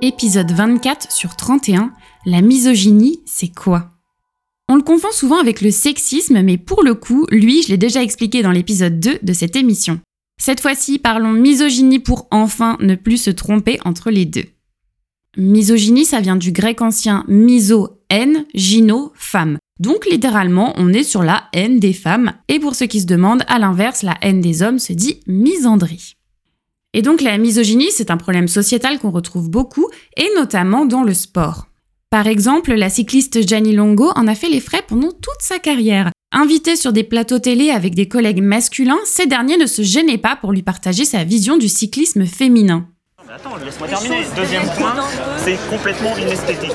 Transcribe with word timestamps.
Épisode 0.00 0.52
24 0.52 1.10
sur 1.10 1.34
31, 1.34 1.92
la 2.24 2.40
misogynie, 2.40 3.20
c'est 3.26 3.52
quoi? 3.52 3.90
On 4.68 4.76
le 4.76 4.82
confond 4.82 5.10
souvent 5.10 5.40
avec 5.40 5.60
le 5.60 5.72
sexisme, 5.72 6.40
mais 6.42 6.56
pour 6.56 6.84
le 6.84 6.94
coup, 6.94 7.26
lui, 7.30 7.64
je 7.64 7.68
l'ai 7.70 7.78
déjà 7.78 8.00
expliqué 8.00 8.42
dans 8.42 8.52
l'épisode 8.52 9.00
2 9.00 9.18
de 9.20 9.32
cette 9.32 9.56
émission. 9.56 9.98
Cette 10.40 10.60
fois-ci, 10.60 11.00
parlons 11.00 11.32
misogynie 11.32 11.98
pour 11.98 12.28
enfin 12.30 12.76
ne 12.80 12.94
plus 12.94 13.16
se 13.16 13.30
tromper 13.30 13.80
entre 13.84 14.12
les 14.12 14.24
deux. 14.24 14.44
Misogynie, 15.36 16.04
ça 16.04 16.20
vient 16.20 16.36
du 16.36 16.52
grec 16.52 16.80
ancien 16.80 17.24
miso, 17.26 18.00
haine, 18.08 18.46
gyno, 18.54 19.12
femme. 19.16 19.58
Donc 19.80 20.06
littéralement, 20.06 20.74
on 20.76 20.92
est 20.92 21.02
sur 21.02 21.24
la 21.24 21.48
haine 21.52 21.80
des 21.80 21.92
femmes, 21.92 22.34
et 22.46 22.60
pour 22.60 22.76
ceux 22.76 22.86
qui 22.86 23.00
se 23.00 23.06
demandent, 23.06 23.44
à 23.48 23.58
l'inverse, 23.58 24.04
la 24.04 24.16
haine 24.22 24.40
des 24.40 24.62
hommes 24.62 24.78
se 24.78 24.92
dit 24.92 25.20
misandrie. 25.26 26.17
Et 26.98 27.02
donc 27.02 27.20
la 27.20 27.38
misogynie, 27.38 27.92
c'est 27.92 28.10
un 28.10 28.16
problème 28.16 28.48
sociétal 28.48 28.98
qu'on 28.98 29.12
retrouve 29.12 29.48
beaucoup, 29.48 29.88
et 30.16 30.28
notamment 30.34 30.84
dans 30.84 31.04
le 31.04 31.14
sport. 31.14 31.68
Par 32.10 32.26
exemple, 32.26 32.74
la 32.74 32.90
cycliste 32.90 33.46
Gianni 33.46 33.72
Longo 33.72 34.10
en 34.16 34.26
a 34.26 34.34
fait 34.34 34.48
les 34.48 34.58
frais 34.58 34.82
pendant 34.84 35.12
toute 35.12 35.40
sa 35.40 35.60
carrière. 35.60 36.10
Invitée 36.32 36.74
sur 36.74 36.92
des 36.92 37.04
plateaux 37.04 37.38
télé 37.38 37.70
avec 37.70 37.94
des 37.94 38.08
collègues 38.08 38.42
masculins, 38.42 38.98
ces 39.04 39.26
derniers 39.26 39.58
ne 39.58 39.66
se 39.66 39.82
gênaient 39.82 40.18
pas 40.18 40.34
pour 40.34 40.50
lui 40.50 40.64
partager 40.64 41.04
sa 41.04 41.22
vision 41.22 41.56
du 41.56 41.68
cyclisme 41.68 42.26
féminin. 42.26 42.88
Attends, 43.32 43.54
laisse-moi 43.64 43.86
terminer. 43.86 44.24
Deuxième 44.34 44.66
point, 44.76 44.96
c'est 45.36 45.56
complètement 45.70 46.16
inesthétique. 46.16 46.74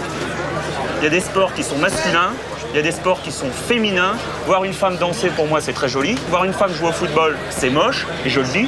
Il 1.02 1.04
y 1.04 1.08
a 1.08 1.10
des 1.10 1.20
sports 1.20 1.54
qui 1.54 1.64
sont 1.64 1.78
masculins, 1.80 2.32
il 2.74 2.78
y 2.78 2.80
a 2.80 2.82
des 2.82 2.92
sports 2.92 3.22
qui 3.22 3.32
sont 3.32 3.52
féminins. 3.52 4.16
Voir 4.48 4.64
une 4.64 4.74
femme 4.74 4.98
danser, 4.98 5.30
pour 5.30 5.46
moi, 5.46 5.62
c'est 5.62 5.74
très 5.74 5.88
joli. 5.88 6.16
Voir 6.30 6.44
une 6.44 6.54
femme 6.54 6.74
jouer 6.74 6.90
au 6.90 6.92
football, 6.92 7.38
c'est 7.52 7.70
moche, 7.70 8.08
et 8.26 8.30
je 8.30 8.40
le 8.40 8.48
dis. 8.48 8.68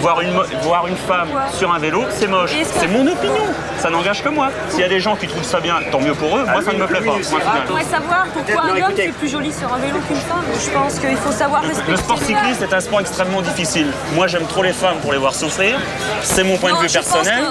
voir, 0.00 0.20
une, 0.20 0.32
voir 0.62 0.86
une 0.86 0.96
femme 0.96 1.28
sur 1.54 1.72
un 1.72 1.78
vélo, 1.78 2.04
c'est 2.10 2.26
moche. 2.26 2.50
C'est 2.78 2.88
mon 2.88 3.06
opinion. 3.06 3.46
Ça 3.78 3.88
n'engage 3.88 4.22
que 4.22 4.28
moi. 4.28 4.50
S'il 4.68 4.80
y 4.80 4.84
a 4.84 4.88
des 4.88 5.00
gens 5.00 5.16
qui 5.16 5.26
trouvent 5.26 5.44
ça 5.44 5.60
bien, 5.60 5.76
tant 5.90 6.00
mieux 6.00 6.12
pour 6.12 6.36
eux. 6.36 6.44
moi, 6.44 6.62
ça 6.62 6.72
ne 6.72 6.78
me 6.78 6.86
plaît 6.86 7.00
pas. 7.00 7.14
Je 7.22 7.66
pourrais 7.66 7.84
savoir 7.84 8.26
pourquoi 8.34 8.64
un 8.64 8.82
homme 8.82 8.98
est 8.98 9.12
plus 9.12 9.28
joli 9.28 9.50
sur 9.50 9.72
un 9.72 9.78
vélo 9.78 9.98
qu'une 10.06 10.16
femme. 10.16 10.44
Je 10.54 10.70
pense 10.70 10.98
qu'il 10.98 11.16
faut 11.16 11.32
savoir 11.32 11.62
respecter. 11.62 11.90
Le 11.90 11.96
sport 11.96 12.18
cycliste 12.18 12.62
est 12.62 12.74
un 12.74 12.80
sport 12.80 13.00
extrêmement 13.00 13.40
difficile. 13.40 13.86
Moi, 14.14 14.26
j'aime 14.26 14.46
trop 14.46 14.62
les 14.62 14.74
femmes 14.74 14.98
pour 15.00 15.12
les 15.12 15.18
voir 15.18 15.34
souffrir. 15.34 15.78
C'est 16.22 16.44
mon 16.44 16.58
point 16.58 16.74
de 16.74 16.86
vue 16.86 16.92
personnel. 16.92 17.44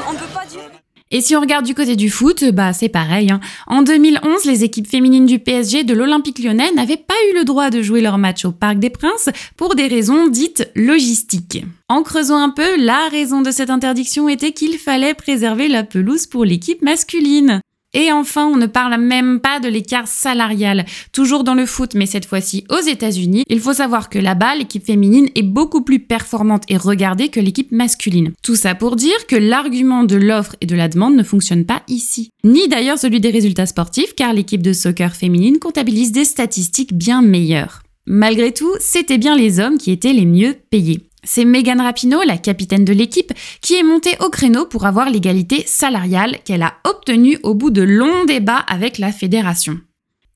Et 1.09 1.21
si 1.21 1.35
on 1.35 1.41
regarde 1.41 1.65
du 1.65 1.73
côté 1.73 1.95
du 1.95 2.09
foot, 2.09 2.43
bah 2.51 2.73
c'est 2.73 2.89
pareil. 2.89 3.31
Hein. 3.31 3.39
En 3.65 3.81
2011, 3.81 4.43
les 4.45 4.63
équipes 4.65 4.87
féminines 4.87 5.25
du 5.25 5.39
PSG 5.39 5.83
de 5.83 5.93
l'Olympique 5.93 6.39
lyonnais 6.39 6.71
n'avaient 6.73 6.97
pas 6.97 7.13
eu 7.31 7.37
le 7.37 7.45
droit 7.45 7.69
de 7.69 7.81
jouer 7.81 8.01
leur 8.01 8.17
match 8.17 8.43
au 8.43 8.51
Parc 8.51 8.79
des 8.79 8.89
Princes 8.89 9.29
pour 9.55 9.75
des 9.75 9.87
raisons 9.87 10.27
dites 10.27 10.69
logistiques. 10.75 11.63
En 11.87 12.03
creusant 12.03 12.37
un 12.37 12.49
peu, 12.49 12.75
la 12.77 13.07
raison 13.09 13.41
de 13.41 13.51
cette 13.51 13.69
interdiction 13.69 14.27
était 14.27 14.51
qu'il 14.51 14.77
fallait 14.77 15.13
préserver 15.13 15.69
la 15.69 15.83
pelouse 15.83 16.27
pour 16.27 16.43
l'équipe 16.43 16.81
masculine. 16.81 17.61
Et 17.99 18.11
enfin, 18.11 18.45
on 18.45 18.57
ne 18.57 18.67
parle 18.67 19.01
même 19.01 19.39
pas 19.39 19.59
de 19.59 19.67
l'écart 19.67 20.07
salarial. 20.07 20.85
Toujours 21.13 21.43
dans 21.43 21.55
le 21.55 21.65
foot, 21.65 21.95
mais 21.95 22.05
cette 22.05 22.27
fois-ci 22.27 22.63
aux 22.69 22.87
États-Unis, 22.87 23.43
il 23.49 23.59
faut 23.59 23.73
savoir 23.73 24.09
que 24.09 24.19
là-bas, 24.19 24.53
l'équipe 24.53 24.85
féminine 24.85 25.29
est 25.33 25.41
beaucoup 25.41 25.81
plus 25.81 25.97
performante 25.97 26.61
et 26.69 26.77
regardée 26.77 27.29
que 27.29 27.39
l'équipe 27.39 27.71
masculine. 27.71 28.33
Tout 28.43 28.55
ça 28.55 28.75
pour 28.75 28.97
dire 28.97 29.25
que 29.27 29.35
l'argument 29.35 30.03
de 30.03 30.15
l'offre 30.15 30.55
et 30.61 30.67
de 30.67 30.75
la 30.75 30.89
demande 30.89 31.15
ne 31.15 31.23
fonctionne 31.23 31.65
pas 31.65 31.81
ici. 31.87 32.29
Ni 32.43 32.67
d'ailleurs 32.67 32.99
celui 32.99 33.19
des 33.19 33.31
résultats 33.31 33.65
sportifs, 33.65 34.13
car 34.13 34.31
l'équipe 34.31 34.61
de 34.61 34.73
soccer 34.73 35.15
féminine 35.15 35.57
comptabilise 35.57 36.11
des 36.11 36.25
statistiques 36.25 36.93
bien 36.93 37.23
meilleures. 37.23 37.81
Malgré 38.05 38.53
tout, 38.53 38.75
c'était 38.79 39.17
bien 39.17 39.35
les 39.35 39.59
hommes 39.59 39.79
qui 39.79 39.89
étaient 39.89 40.13
les 40.13 40.27
mieux 40.27 40.55
payés. 40.69 41.09
C'est 41.29 41.43
Megan 41.43 41.81
Rapinoe, 41.81 42.23
la 42.25 42.37
capitaine 42.37 42.85
de 42.85 42.93
l'équipe, 42.93 43.33
qui 43.61 43.75
est 43.75 43.83
montée 43.83 44.15
au 44.21 44.29
créneau 44.29 44.65
pour 44.65 44.85
avoir 44.85 45.09
l'égalité 45.09 45.65
salariale 45.67 46.37
qu'elle 46.45 46.63
a 46.63 46.75
obtenue 46.85 47.37
au 47.43 47.53
bout 47.53 47.69
de 47.69 47.81
longs 47.81 48.23
débats 48.23 48.63
avec 48.69 48.97
la 48.97 49.11
fédération. 49.11 49.77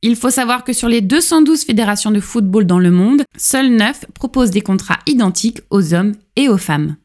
Il 0.01 0.17
faut 0.17 0.29
savoir 0.29 0.65
que 0.65 0.73
sur 0.73 0.89
les 0.89 0.99
212 0.99 1.63
fédérations 1.63 2.11
de 2.11 2.19
football 2.19 2.65
dans 2.65 2.77
le 2.77 2.91
monde, 2.91 3.23
seules 3.37 3.73
9 3.73 4.07
proposent 4.13 4.51
des 4.51 4.59
contrats 4.59 4.99
identiques 5.07 5.61
aux 5.69 5.93
hommes 5.93 6.11
et 6.35 6.49
aux 6.49 6.57
femmes. 6.57 6.97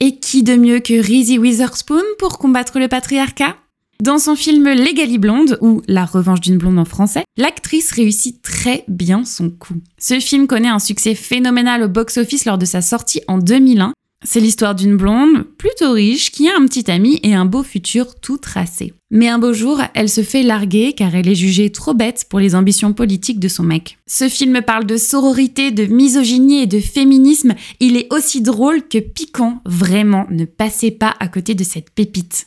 Et 0.00 0.18
qui 0.18 0.42
de 0.42 0.56
mieux 0.56 0.80
que 0.80 0.94
Reese 0.94 1.38
Witherspoon 1.38 2.02
pour 2.18 2.38
combattre 2.38 2.78
le 2.78 2.88
patriarcat? 2.88 3.56
Dans 4.02 4.18
son 4.18 4.34
film 4.34 4.64
Legally 4.64 5.18
Blonde, 5.18 5.58
ou 5.60 5.80
La 5.86 6.04
revanche 6.04 6.40
d'une 6.40 6.58
blonde 6.58 6.80
en 6.80 6.84
français, 6.84 7.22
l'actrice 7.36 7.92
réussit 7.92 8.42
très 8.42 8.84
bien 8.88 9.24
son 9.24 9.48
coup. 9.48 9.76
Ce 9.96 10.18
film 10.18 10.48
connaît 10.48 10.68
un 10.68 10.80
succès 10.80 11.14
phénoménal 11.14 11.84
au 11.84 11.88
box-office 11.88 12.44
lors 12.44 12.58
de 12.58 12.64
sa 12.64 12.82
sortie 12.82 13.20
en 13.28 13.38
2001. 13.38 13.92
C'est 14.24 14.40
l'histoire 14.40 14.74
d'une 14.74 14.96
blonde 14.96 15.44
plutôt 15.56 15.92
riche 15.92 16.32
qui 16.32 16.48
a 16.48 16.56
un 16.56 16.66
petit 16.66 16.90
ami 16.90 17.20
et 17.22 17.34
un 17.34 17.44
beau 17.44 17.62
futur 17.62 18.16
tout 18.20 18.38
tracé. 18.38 18.92
Mais 19.12 19.28
un 19.28 19.38
beau 19.38 19.52
jour, 19.52 19.80
elle 19.94 20.08
se 20.08 20.22
fait 20.22 20.42
larguer 20.42 20.94
car 20.94 21.14
elle 21.14 21.28
est 21.28 21.36
jugée 21.36 21.70
trop 21.70 21.94
bête 21.94 22.26
pour 22.28 22.40
les 22.40 22.56
ambitions 22.56 22.92
politiques 22.92 23.40
de 23.40 23.48
son 23.48 23.62
mec. 23.62 23.98
Ce 24.08 24.28
film 24.28 24.62
parle 24.62 24.84
de 24.84 24.96
sororité, 24.96 25.70
de 25.70 25.86
misogynie 25.86 26.62
et 26.62 26.66
de 26.66 26.80
féminisme. 26.80 27.54
Il 27.78 27.96
est 27.96 28.12
aussi 28.12 28.42
drôle 28.42 28.82
que 28.82 28.98
piquant. 28.98 29.60
Vraiment, 29.64 30.26
ne 30.30 30.44
passez 30.44 30.90
pas 30.90 31.14
à 31.20 31.28
côté 31.28 31.54
de 31.54 31.62
cette 31.62 31.90
pépite. 31.90 32.46